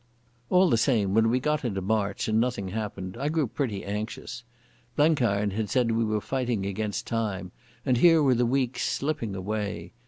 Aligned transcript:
All 0.49 0.67
the 0.67 0.77
same 0.79 1.13
when 1.13 1.29
we 1.29 1.39
got 1.39 1.63
into 1.63 1.79
March 1.79 2.27
and 2.27 2.39
nothing 2.41 2.69
happened 2.69 3.15
I 3.19 3.29
grew 3.29 3.45
pretty 3.45 3.85
anxious. 3.85 4.43
Blenkiron 4.95 5.51
had 5.51 5.69
said 5.69 5.91
we 5.91 6.03
were 6.03 6.19
fighting 6.19 6.65
against 6.65 7.05
time, 7.05 7.51
and 7.85 7.97
here 7.97 8.23
were 8.23 8.33
the 8.33 8.47
weeks 8.47 8.81
slipping 8.89 9.35
away. 9.35 9.93